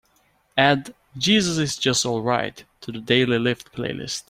Add 0.57 0.95
jesus 1.15 1.59
is 1.59 1.77
just 1.77 2.07
alright 2.07 2.63
to 2.79 2.91
the 2.91 2.99
Daily 2.99 3.37
Lift 3.37 3.71
playlist. 3.71 4.19